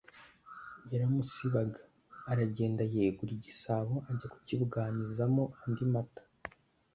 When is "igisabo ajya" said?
3.37-4.27